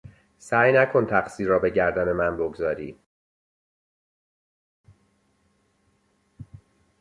[0.37, 2.99] سعی نکن تقصیر را به گردن من بگذاری!